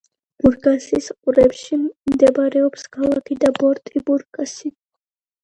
ბურგასის 0.43 1.09
ყურეში 1.17 1.77
მდებარეობს 1.81 2.87
ქალაქი 2.97 3.39
და 3.45 3.53
პორტი 3.61 4.05
ბურგასი. 4.11 4.75